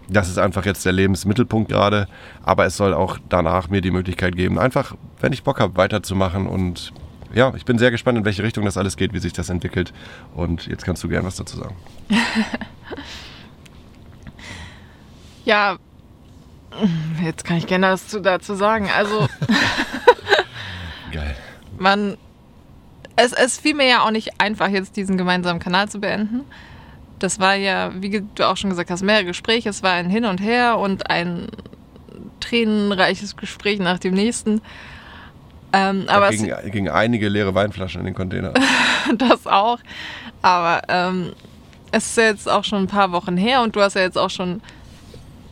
[0.08, 2.08] Das ist einfach jetzt der Lebensmittelpunkt gerade.
[2.42, 6.46] Aber es soll auch danach mir die Möglichkeit geben, einfach, wenn ich Bock habe, weiterzumachen
[6.46, 6.92] und
[7.34, 9.92] ja, ich bin sehr gespannt, in welche Richtung das alles geht, wie sich das entwickelt.
[10.34, 11.76] Und jetzt kannst du gern was dazu sagen.
[15.44, 15.76] ja,
[17.22, 18.88] jetzt kann ich gerne was dazu sagen.
[18.94, 19.28] Also,
[21.12, 21.36] geil.
[21.78, 22.16] Man,
[23.16, 26.44] es, es fiel mir ja auch nicht einfach, jetzt diesen gemeinsamen Kanal zu beenden.
[27.18, 29.68] Das war ja, wie du auch schon gesagt hast, mehrere Gespräche.
[29.68, 31.48] Es war ein Hin und Her und ein
[32.40, 34.60] tränenreiches Gespräch nach dem nächsten.
[35.72, 38.52] Ähm, aber da ging, ging einige leere Weinflaschen in den Container.
[39.18, 39.78] das auch.
[40.42, 41.32] Aber ähm,
[41.92, 44.18] es ist ja jetzt auch schon ein paar Wochen her und du hast ja jetzt
[44.18, 44.60] auch schon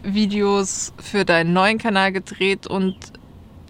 [0.03, 2.97] Videos für deinen neuen Kanal gedreht und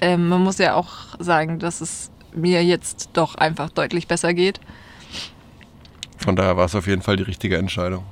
[0.01, 4.61] ähm, man muss ja auch sagen, dass es mir jetzt doch einfach deutlich besser geht.
[6.17, 8.05] Von daher war es auf jeden Fall die richtige Entscheidung.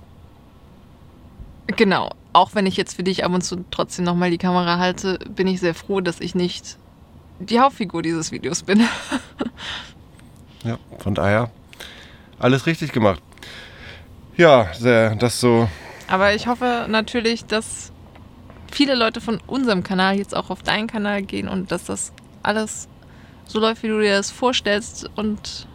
[1.77, 2.11] Genau.
[2.33, 5.47] Auch wenn ich jetzt für dich ab und zu trotzdem nochmal die Kamera halte, bin
[5.47, 6.79] ich sehr froh, dass ich nicht
[7.39, 8.81] die Hauptfigur dieses Videos bin.
[10.65, 11.51] ja, von daher
[12.39, 13.23] alles richtig gemacht.
[14.37, 15.69] Ja, sehr, das so.
[16.07, 17.93] Aber ich hoffe natürlich, dass
[18.71, 22.89] viele Leute von unserem Kanal jetzt auch auf deinen Kanal gehen und dass das alles
[23.47, 25.67] so läuft, wie du dir das vorstellst und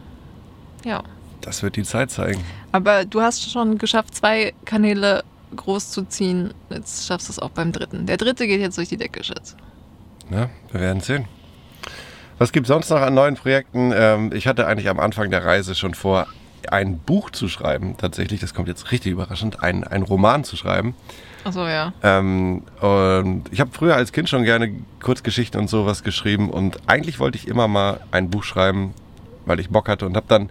[0.86, 1.04] ja.
[1.42, 2.44] Das wird die Zeit zeigen.
[2.72, 5.24] Aber du hast schon geschafft, zwei Kanäle
[5.56, 6.54] groß zu ziehen.
[6.70, 8.06] Jetzt schaffst du es auch beim dritten.
[8.06, 9.56] Der dritte geht jetzt durch die Decke, Schatz.
[10.32, 11.28] Ja, wir werden sehen.
[12.44, 13.94] Was gibt es sonst noch an neuen Projekten?
[13.96, 16.28] Ähm, ich hatte eigentlich am Anfang der Reise schon vor,
[16.70, 17.96] ein Buch zu schreiben.
[17.98, 20.94] Tatsächlich, das kommt jetzt richtig überraschend, ein, ein Roman zu schreiben.
[21.46, 21.94] Achso, ja.
[22.04, 27.18] Ähm, und ich habe früher als Kind schon gerne Kurzgeschichten und sowas geschrieben und eigentlich
[27.22, 28.94] wollte ich immer mal ein Buch schreiben,
[29.46, 30.50] weil ich Bock hatte und habe dann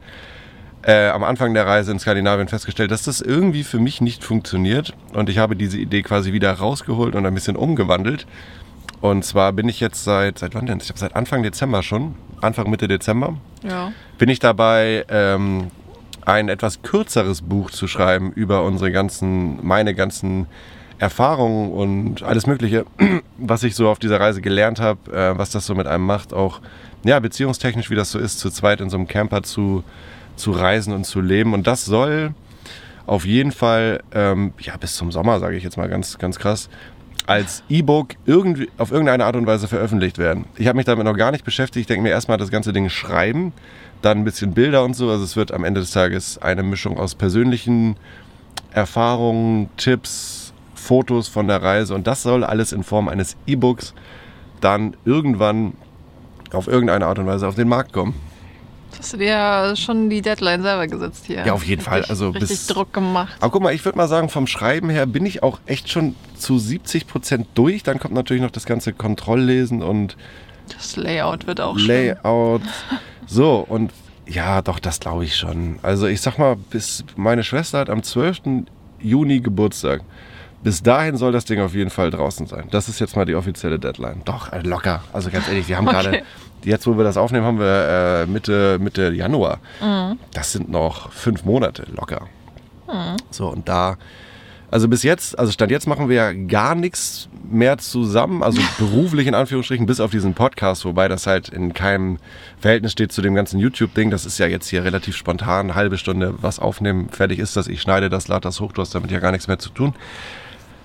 [0.84, 4.94] äh, am Anfang der Reise in Skandinavien festgestellt, dass das irgendwie für mich nicht funktioniert
[5.12, 8.26] und ich habe diese Idee quasi wieder rausgeholt und ein bisschen umgewandelt
[9.02, 10.78] und zwar bin ich jetzt seit, seit wann denn?
[10.80, 13.92] Ich habe seit Anfang Dezember schon, Anfang Mitte Dezember, ja.
[14.16, 15.72] bin ich dabei, ähm,
[16.24, 20.46] ein etwas kürzeres Buch zu schreiben über unsere ganzen, meine ganzen
[20.98, 22.86] Erfahrungen und alles Mögliche,
[23.38, 26.32] was ich so auf dieser Reise gelernt habe, äh, was das so mit einem macht,
[26.32, 26.60] auch
[27.02, 29.82] ja, beziehungstechnisch, wie das so ist, zu zweit in so einem Camper zu,
[30.36, 31.54] zu reisen und zu leben.
[31.54, 32.34] Und das soll
[33.06, 36.68] auf jeden Fall, ähm, ja, bis zum Sommer, sage ich jetzt mal ganz, ganz krass,
[37.32, 40.44] als E-Book irgendwie auf irgendeine Art und Weise veröffentlicht werden.
[40.56, 41.82] Ich habe mich damit noch gar nicht beschäftigt.
[41.82, 43.54] Ich denke mir erstmal das ganze Ding schreiben,
[44.02, 45.08] dann ein bisschen Bilder und so.
[45.08, 47.96] Also es wird am Ende des Tages eine Mischung aus persönlichen
[48.72, 53.94] Erfahrungen, Tipps, Fotos von der Reise und das soll alles in Form eines E-Books
[54.60, 55.72] dann irgendwann
[56.52, 58.14] auf irgendeine Art und Weise auf den Markt kommen.
[58.98, 61.44] Hast du dir ja schon die Deadline selber gesetzt hier.
[61.44, 62.04] Ja, auf jeden Fall.
[62.04, 63.34] Also richtig bis, Druck gemacht.
[63.40, 66.14] Aber guck mal, ich würde mal sagen, vom Schreiben her bin ich auch echt schon
[66.36, 67.82] zu 70 Prozent durch.
[67.82, 70.16] Dann kommt natürlich noch das ganze Kontrolllesen und
[70.76, 71.88] Das Layout wird auch schön.
[71.88, 72.62] Layout.
[73.26, 73.92] So, und
[74.26, 75.78] ja, doch, das glaube ich schon.
[75.82, 78.64] Also ich sag mal, bis meine Schwester hat am 12.
[79.00, 80.02] Juni Geburtstag.
[80.62, 82.68] Bis dahin soll das Ding auf jeden Fall draußen sein.
[82.70, 84.22] Das ist jetzt mal die offizielle Deadline.
[84.24, 85.02] Doch, äh, locker.
[85.12, 86.02] Also ganz ehrlich, wir haben Okay.
[86.02, 86.22] gerade,
[86.64, 89.58] jetzt wo wir das aufnehmen, haben wir äh, Mitte, Mitte Januar.
[90.32, 92.28] Das sind noch fünf Monate locker.
[93.30, 93.96] So, und da,
[94.70, 99.26] also bis jetzt, also Stand jetzt machen wir ja gar nichts mehr zusammen, also beruflich
[99.26, 102.18] in Anführungsstrichen, bis auf diesen Podcast, wobei das halt in keinem
[102.60, 104.10] Verhältnis steht zu dem ganzen YouTube-Ding.
[104.10, 107.66] Das ist ja jetzt hier relativ spontan, eine halbe Stunde was aufnehmen, fertig ist das,
[107.66, 109.94] ich schneide das, lade das hoch, du hast damit ja gar nichts mehr zu tun.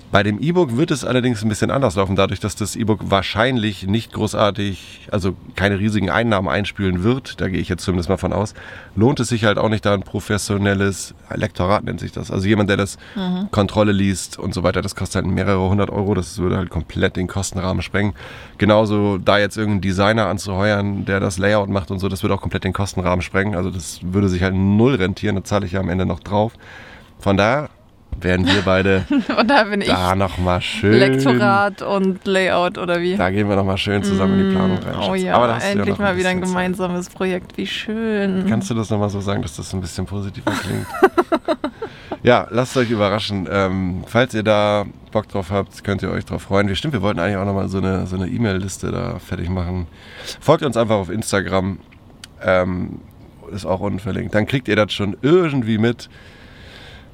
[0.09, 3.85] Bei dem E-Book wird es allerdings ein bisschen anders laufen, dadurch, dass das E-Book wahrscheinlich
[3.87, 8.31] nicht großartig, also keine riesigen Einnahmen einspülen wird, da gehe ich jetzt zumindest mal von
[8.31, 8.53] aus,
[8.95, 12.31] lohnt es sich halt auch nicht da ein professionelles Lektorat nennt sich das.
[12.31, 12.97] Also jemand, der das
[13.51, 17.17] Kontrolle liest und so weiter, das kostet halt mehrere hundert Euro, das würde halt komplett
[17.17, 18.13] den Kostenrahmen sprengen.
[18.57, 22.41] Genauso da jetzt irgendeinen Designer anzuheuern, der das Layout macht und so, das würde auch
[22.41, 23.55] komplett den Kostenrahmen sprengen.
[23.55, 26.53] Also das würde sich halt null rentieren, da zahle ich ja am Ende noch drauf.
[27.19, 27.69] Von daher
[28.21, 29.05] werden wir beide
[29.39, 30.93] Und da bin ich da nochmal schön.
[30.93, 33.15] Lektorat und Layout oder wie?
[33.15, 34.95] Da gehen wir nochmal schön zusammen in die Planung rein.
[34.97, 35.21] oh Schatz.
[35.21, 36.63] ja, Aber ja endlich noch mal wieder ein bisschen Zeit.
[36.63, 37.57] gemeinsames Projekt.
[37.57, 38.45] Wie schön.
[38.47, 40.87] Kannst du das nochmal so sagen, dass das ein bisschen positiver klingt?
[42.23, 43.47] ja, lasst euch überraschen.
[43.51, 46.67] Ähm, falls ihr da Bock drauf habt, könnt ihr euch drauf freuen.
[46.67, 49.87] Wir, stimmt, wir wollten eigentlich auch nochmal so eine so eine E-Mail-Liste da fertig machen.
[50.39, 51.79] Folgt uns einfach auf Instagram.
[52.43, 52.99] Ähm,
[53.51, 54.35] ist auch unten verlinkt.
[54.35, 56.09] Dann kriegt ihr das schon irgendwie mit.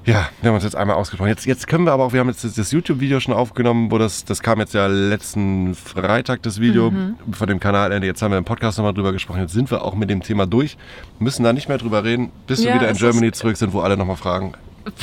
[0.06, 1.30] Ja, wir haben uns jetzt einmal ausgesprochen.
[1.30, 3.98] Jetzt, jetzt können wir aber auch, wir haben jetzt das, das YouTube-Video schon aufgenommen, wo
[3.98, 6.92] das, das kam jetzt ja letzten Freitag, das Video
[7.32, 8.06] von dem Kanalende.
[8.06, 9.40] Jetzt haben wir im Podcast nochmal drüber gesprochen.
[9.40, 10.78] Jetzt sind wir auch mit dem Thema durch.
[11.20, 13.80] Müssen da nicht mehr drüber reden, bis wir Ja, wieder in Germany zurück sind, wo
[13.80, 14.54] alle nochmal fragen.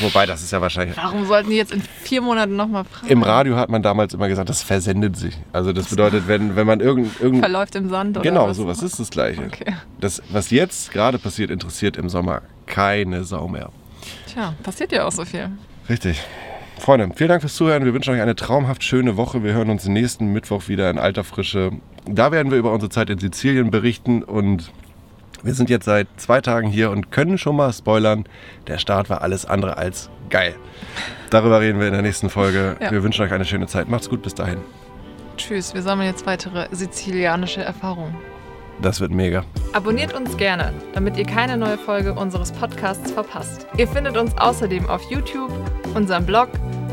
[0.00, 0.94] Wobei, das ist ja wahrscheinlich.
[0.98, 3.10] Warum sollten die jetzt in vier Monaten nochmal fragen?
[3.10, 5.38] Im Radio hat man damals immer gesagt, das versendet sich.
[5.54, 8.58] Also das bedeutet, wenn, wenn man irgend, irgend Verläuft im Sand oder Genau, was?
[8.58, 9.40] sowas ist das Gleiche.
[9.46, 9.72] Okay.
[9.98, 13.70] Das, was jetzt gerade passiert, interessiert im Sommer keine Sau mehr.
[14.26, 15.50] Tja, passiert ja auch so viel.
[15.88, 16.20] Richtig.
[16.78, 17.84] Freunde, vielen Dank fürs Zuhören.
[17.84, 19.44] Wir wünschen euch eine traumhaft schöne Woche.
[19.44, 21.72] Wir hören uns nächsten Mittwoch wieder in alter Frische.
[22.06, 24.72] Da werden wir über unsere Zeit in Sizilien berichten und
[25.42, 28.24] wir sind jetzt seit zwei Tagen hier und können schon mal spoilern,
[28.66, 30.54] der Start war alles andere als geil.
[31.30, 32.76] Darüber reden wir in der nächsten Folge.
[32.80, 32.90] Ja.
[32.90, 33.88] Wir wünschen euch eine schöne Zeit.
[33.88, 34.58] Macht's gut bis dahin.
[35.36, 38.14] Tschüss, wir sammeln jetzt weitere sizilianische Erfahrungen.
[38.82, 39.44] Das wird mega.
[39.72, 43.66] Abonniert uns gerne, damit ihr keine neue Folge unseres Podcasts verpasst.
[43.76, 45.52] Ihr findet uns außerdem auf YouTube,
[45.94, 46.48] unserem Blog,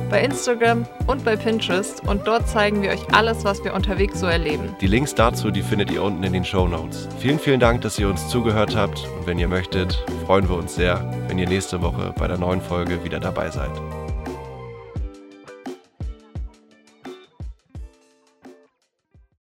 [0.10, 4.26] bei Instagram und bei Pinterest und dort zeigen wir euch alles, was wir unterwegs so
[4.26, 4.76] erleben.
[4.80, 7.08] Die Links dazu, die findet ihr unten in den Show Notes.
[7.20, 9.06] Vielen, vielen Dank, dass ihr uns zugehört habt.
[9.20, 12.62] Und wenn ihr möchtet, freuen wir uns sehr, wenn ihr nächste Woche bei der neuen
[12.62, 13.72] Folge wieder dabei seid.